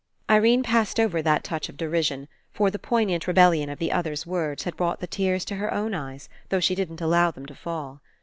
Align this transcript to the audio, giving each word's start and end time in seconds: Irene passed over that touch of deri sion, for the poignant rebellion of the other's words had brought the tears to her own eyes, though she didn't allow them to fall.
Irene 0.27 0.63
passed 0.63 0.99
over 0.99 1.21
that 1.21 1.43
touch 1.43 1.69
of 1.69 1.77
deri 1.77 2.01
sion, 2.01 2.27
for 2.51 2.71
the 2.71 2.79
poignant 2.79 3.27
rebellion 3.27 3.69
of 3.69 3.77
the 3.77 3.91
other's 3.91 4.25
words 4.25 4.63
had 4.63 4.75
brought 4.75 4.99
the 4.99 5.05
tears 5.05 5.45
to 5.45 5.57
her 5.57 5.71
own 5.71 5.93
eyes, 5.93 6.27
though 6.49 6.59
she 6.59 6.73
didn't 6.73 7.01
allow 7.01 7.29
them 7.29 7.45
to 7.45 7.53
fall. 7.53 8.01